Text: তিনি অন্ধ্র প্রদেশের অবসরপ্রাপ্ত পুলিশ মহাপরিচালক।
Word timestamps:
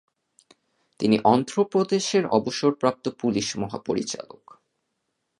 তিনি 0.99 1.17
অন্ধ্র 1.23 1.55
প্রদেশের 1.63 2.23
অবসরপ্রাপ্ত 2.29 3.05
পুলিশ 3.19 3.47
মহাপরিচালক। 3.57 4.43